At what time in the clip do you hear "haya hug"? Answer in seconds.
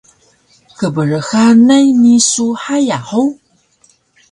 2.63-3.31